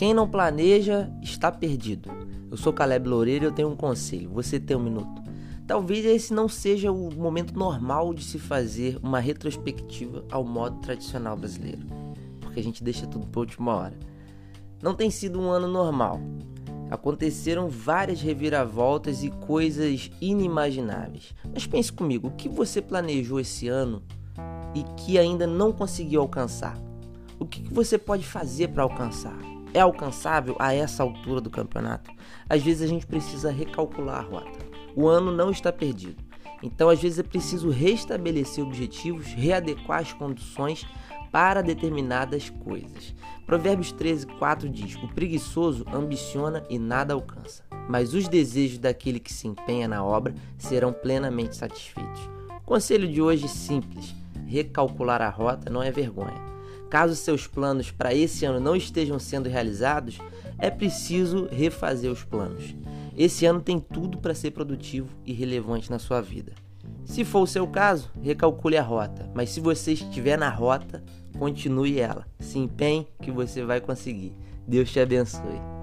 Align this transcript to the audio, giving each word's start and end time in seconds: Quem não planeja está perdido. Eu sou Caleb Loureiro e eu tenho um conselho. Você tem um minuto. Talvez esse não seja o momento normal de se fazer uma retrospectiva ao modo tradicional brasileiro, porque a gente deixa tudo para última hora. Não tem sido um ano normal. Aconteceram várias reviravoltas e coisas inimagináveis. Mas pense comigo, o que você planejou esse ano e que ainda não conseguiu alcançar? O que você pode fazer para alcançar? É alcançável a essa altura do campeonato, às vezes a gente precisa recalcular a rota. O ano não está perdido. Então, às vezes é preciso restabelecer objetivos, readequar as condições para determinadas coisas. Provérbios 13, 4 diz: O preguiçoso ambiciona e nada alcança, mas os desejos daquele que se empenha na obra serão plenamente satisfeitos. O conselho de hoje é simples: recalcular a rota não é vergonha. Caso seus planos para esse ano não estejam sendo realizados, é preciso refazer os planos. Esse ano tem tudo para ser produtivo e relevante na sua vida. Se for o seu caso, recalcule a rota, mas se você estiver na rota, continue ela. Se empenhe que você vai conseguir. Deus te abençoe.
Quem 0.00 0.14
não 0.14 0.26
planeja 0.26 1.12
está 1.20 1.52
perdido. 1.52 2.08
Eu 2.50 2.56
sou 2.56 2.72
Caleb 2.72 3.06
Loureiro 3.06 3.44
e 3.44 3.48
eu 3.48 3.52
tenho 3.52 3.68
um 3.68 3.76
conselho. 3.76 4.30
Você 4.30 4.58
tem 4.58 4.74
um 4.74 4.82
minuto. 4.82 5.22
Talvez 5.66 6.06
esse 6.06 6.32
não 6.32 6.48
seja 6.48 6.90
o 6.90 7.14
momento 7.14 7.52
normal 7.52 8.14
de 8.14 8.24
se 8.24 8.38
fazer 8.38 8.98
uma 9.02 9.20
retrospectiva 9.20 10.24
ao 10.32 10.42
modo 10.42 10.80
tradicional 10.80 11.36
brasileiro, 11.36 11.86
porque 12.40 12.60
a 12.60 12.62
gente 12.62 12.82
deixa 12.82 13.06
tudo 13.06 13.26
para 13.26 13.40
última 13.40 13.76
hora. 13.76 13.98
Não 14.82 14.94
tem 14.94 15.10
sido 15.10 15.38
um 15.38 15.50
ano 15.50 15.68
normal. 15.68 16.18
Aconteceram 16.90 17.68
várias 17.68 18.22
reviravoltas 18.22 19.22
e 19.22 19.28
coisas 19.28 20.10
inimagináveis. 20.18 21.34
Mas 21.52 21.66
pense 21.66 21.92
comigo, 21.92 22.28
o 22.28 22.36
que 22.36 22.48
você 22.48 22.80
planejou 22.80 23.38
esse 23.38 23.68
ano 23.68 24.02
e 24.74 24.82
que 24.96 25.18
ainda 25.18 25.46
não 25.46 25.70
conseguiu 25.70 26.22
alcançar? 26.22 26.78
O 27.38 27.44
que 27.44 27.62
você 27.70 27.98
pode 27.98 28.24
fazer 28.24 28.68
para 28.68 28.82
alcançar? 28.82 29.59
É 29.72 29.80
alcançável 29.80 30.56
a 30.58 30.74
essa 30.74 31.02
altura 31.02 31.40
do 31.40 31.50
campeonato, 31.50 32.10
às 32.48 32.62
vezes 32.62 32.82
a 32.82 32.86
gente 32.86 33.06
precisa 33.06 33.50
recalcular 33.50 34.18
a 34.18 34.22
rota. 34.22 34.58
O 34.96 35.06
ano 35.06 35.30
não 35.30 35.50
está 35.50 35.72
perdido. 35.72 36.22
Então, 36.62 36.90
às 36.90 37.00
vezes 37.00 37.18
é 37.18 37.22
preciso 37.22 37.70
restabelecer 37.70 38.64
objetivos, 38.64 39.26
readequar 39.28 40.00
as 40.00 40.12
condições 40.12 40.86
para 41.32 41.62
determinadas 41.62 42.50
coisas. 42.50 43.14
Provérbios 43.46 43.92
13, 43.92 44.26
4 44.26 44.68
diz: 44.68 44.96
O 44.96 45.08
preguiçoso 45.08 45.84
ambiciona 45.92 46.64
e 46.68 46.78
nada 46.78 47.14
alcança, 47.14 47.64
mas 47.88 48.14
os 48.14 48.28
desejos 48.28 48.78
daquele 48.78 49.18
que 49.18 49.32
se 49.32 49.48
empenha 49.48 49.88
na 49.88 50.04
obra 50.04 50.34
serão 50.58 50.92
plenamente 50.92 51.56
satisfeitos. 51.56 52.20
O 52.58 52.66
conselho 52.66 53.08
de 53.08 53.22
hoje 53.22 53.46
é 53.46 53.48
simples: 53.48 54.14
recalcular 54.46 55.22
a 55.22 55.28
rota 55.28 55.70
não 55.70 55.82
é 55.82 55.90
vergonha. 55.90 56.50
Caso 56.90 57.14
seus 57.14 57.46
planos 57.46 57.92
para 57.92 58.12
esse 58.12 58.44
ano 58.44 58.58
não 58.58 58.74
estejam 58.74 59.18
sendo 59.18 59.48
realizados, 59.48 60.18
é 60.58 60.68
preciso 60.68 61.48
refazer 61.50 62.10
os 62.10 62.24
planos. 62.24 62.74
Esse 63.16 63.46
ano 63.46 63.60
tem 63.60 63.78
tudo 63.78 64.18
para 64.18 64.34
ser 64.34 64.50
produtivo 64.50 65.08
e 65.24 65.32
relevante 65.32 65.88
na 65.88 66.00
sua 66.00 66.20
vida. 66.20 66.52
Se 67.04 67.24
for 67.24 67.42
o 67.42 67.46
seu 67.46 67.66
caso, 67.66 68.10
recalcule 68.20 68.76
a 68.76 68.82
rota, 68.82 69.30
mas 69.34 69.50
se 69.50 69.60
você 69.60 69.92
estiver 69.92 70.36
na 70.36 70.50
rota, 70.50 71.02
continue 71.38 71.98
ela. 71.98 72.26
Se 72.38 72.58
empenhe 72.58 73.06
que 73.22 73.30
você 73.30 73.64
vai 73.64 73.80
conseguir. 73.80 74.36
Deus 74.66 74.90
te 74.90 75.00
abençoe. 75.00 75.79